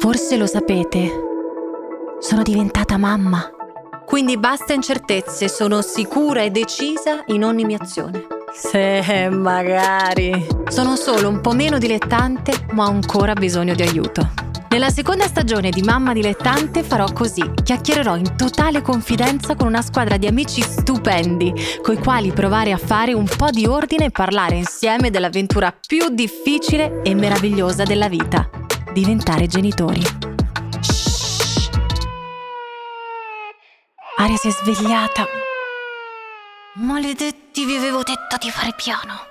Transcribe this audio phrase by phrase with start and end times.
[0.00, 1.12] Forse lo sapete.
[2.20, 3.50] Sono diventata mamma.
[4.06, 8.26] Quindi basta incertezze, sono sicura e decisa in ogni mia azione.
[8.50, 10.46] Se magari.
[10.70, 14.26] Sono solo un po' meno dilettante, ma ho ancora bisogno di aiuto.
[14.70, 17.42] Nella seconda stagione di Mamma Dilettante farò così.
[17.62, 23.12] Chiacchiererò in totale confidenza con una squadra di amici stupendi, coi quali provare a fare
[23.12, 28.59] un po' di ordine e parlare insieme dell'avventura più difficile e meravigliosa della vita.
[28.92, 30.02] Diventare genitori.
[30.80, 31.70] Shh.
[34.16, 35.26] Aria si è svegliata.
[36.74, 39.29] Maledetti, vi avevo detto di fare piano.